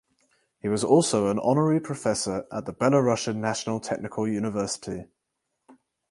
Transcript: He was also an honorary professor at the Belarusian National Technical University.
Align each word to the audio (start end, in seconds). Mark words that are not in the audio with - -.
He 0.59 0.67
was 0.67 0.83
also 0.83 1.27
an 1.27 1.37
honorary 1.37 1.79
professor 1.79 2.47
at 2.51 2.65
the 2.65 2.73
Belarusian 2.73 3.35
National 3.35 3.79
Technical 3.79 4.27
University. 4.27 5.05